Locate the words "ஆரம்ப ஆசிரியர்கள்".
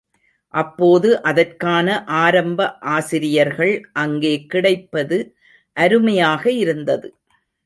2.21-3.73